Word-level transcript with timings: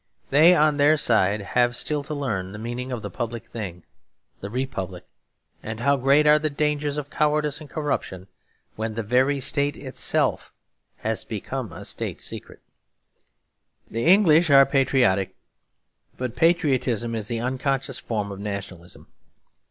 They 0.31 0.55
on 0.55 0.77
their 0.77 0.97
side 0.97 1.41
have 1.41 1.75
still 1.75 2.01
to 2.05 2.13
learn 2.15 2.53
the 2.53 2.57
meaning 2.57 2.91
of 2.91 3.03
the 3.03 3.11
public 3.11 3.45
thing, 3.45 3.83
the 4.39 4.49
republic; 4.49 5.05
and 5.61 5.79
how 5.79 5.95
great 5.95 6.25
are 6.25 6.39
the 6.39 6.49
dangers 6.49 6.97
of 6.97 7.11
cowardice 7.11 7.61
and 7.61 7.69
corruption 7.69 8.25
when 8.75 8.95
the 8.95 9.03
very 9.03 9.39
State 9.39 9.77
itself 9.77 10.51
has 11.05 11.23
become 11.23 11.71
a 11.71 11.85
State 11.85 12.19
secret. 12.19 12.63
The 13.91 14.05
English 14.07 14.49
are 14.49 14.65
patriotic; 14.65 15.35
but 16.17 16.35
patriotism 16.35 17.13
is 17.13 17.27
the 17.27 17.39
unconscious 17.39 17.99
form 17.99 18.31
of 18.31 18.39
nationalism. 18.39 19.05